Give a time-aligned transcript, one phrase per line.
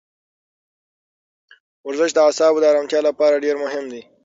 [1.87, 4.01] ورزش د اعصابو د ارامتیا لپاره ډېر مهم دی.